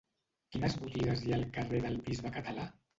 Quines 0.55 0.77
botigues 0.79 1.23
hi 1.27 1.37
ha 1.37 1.39
al 1.39 1.47
carrer 1.61 1.85
del 1.87 2.05
Bisbe 2.11 2.37
Català? 2.43 2.71